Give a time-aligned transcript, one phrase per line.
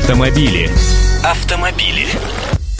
[0.00, 0.70] Автомобили.
[1.22, 2.06] Автомобили.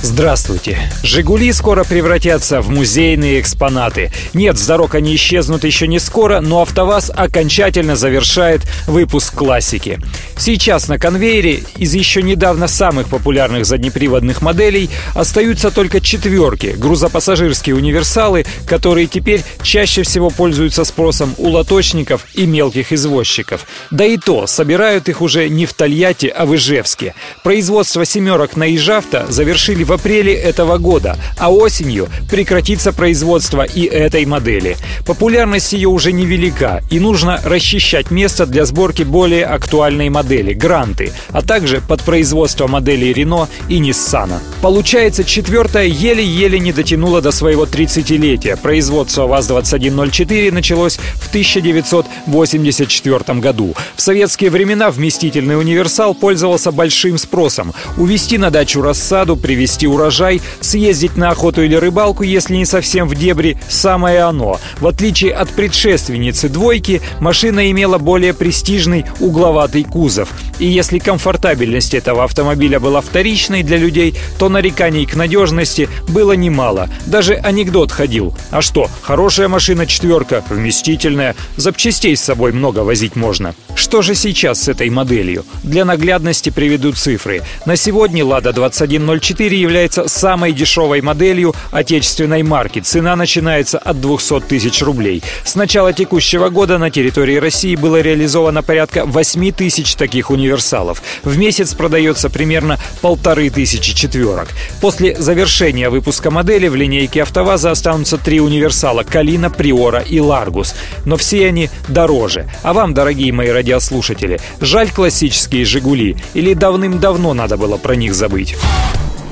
[0.03, 0.79] Здравствуйте.
[1.03, 4.11] «Жигули» скоро превратятся в музейные экспонаты.
[4.33, 9.99] Нет, с дорог они исчезнут еще не скоро, но «АвтоВАЗ» окончательно завершает выпуск классики.
[10.39, 18.47] Сейчас на конвейере из еще недавно самых популярных заднеприводных моделей остаются только четверки, грузопассажирские универсалы,
[18.67, 23.67] которые теперь чаще всего пользуются спросом у лоточников и мелких извозчиков.
[23.91, 27.15] Да и то, собирают их уже не в Тольятти, а в Ижевске.
[27.43, 34.77] Производство «семерок» на Ижавто завершили апреле этого года, а осенью прекратится производство и этой модели.
[35.07, 41.43] Популярность ее уже невелика, и нужно расчищать место для сборки более актуальной модели– Гранты, а
[41.43, 44.41] также под производство моделей Рено и Ниссана.
[44.63, 48.59] Получается, четвертая еле-еле не дотянула до своего 30-летия.
[48.61, 53.75] Производство ВАЗ-2104 началось в 1984 году.
[53.97, 57.73] В советские времена вместительный универсал пользовался большим спросом.
[57.97, 63.15] Увезти на дачу рассаду, привезти урожай, съездить на охоту или рыбалку, если не совсем в
[63.15, 64.61] дебри, самое оно.
[64.79, 70.29] В отличие от предшественницы «двойки», машина имела более престижный угловатый кузов.
[70.59, 76.91] И если комфортабельность этого автомобиля была вторичной для людей, то нареканий к надежности было немало.
[77.07, 78.35] Даже анекдот ходил.
[78.51, 83.55] А что, хорошая машина четверка, вместительная, запчастей с собой много возить можно.
[83.75, 85.45] Что же сейчас с этой моделью?
[85.63, 87.43] Для наглядности приведу цифры.
[87.65, 92.81] На сегодня «Лада 2104» является самой дешевой моделью отечественной марки.
[92.81, 95.23] Цена начинается от 200 тысяч рублей.
[95.45, 101.03] С начала текущего года на территории России было реализовано порядка 8 тысяч таких универсалов.
[101.23, 104.40] В месяц продается примерно полторы тысячи четверок.
[104.81, 110.75] После завершения выпуска модели в линейке АвтоВАЗа останутся три универсала– Калина, Приора и Ларгус.
[111.05, 112.49] Но все они дороже.
[112.63, 118.57] А вам, дорогие мои радиослушатели, жаль классические «Жигули» или давным-давно надо было про них забыть?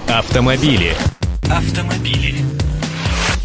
[0.09, 0.95] Автомобили.
[1.51, 2.37] Автомобили.